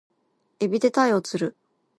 [0.59, 1.55] 海老で鯛を釣る